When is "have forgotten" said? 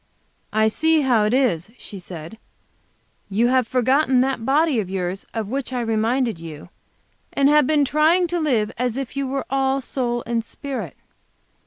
3.49-4.21